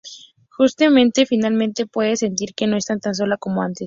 Justice 0.57 1.27
finalmente 1.27 1.85
puede 1.85 2.15
sentir 2.15 2.55
que 2.55 2.65
no 2.65 2.75
está 2.75 2.97
tan 2.97 3.13
sola 3.13 3.37
como 3.37 3.61
antes. 3.61 3.77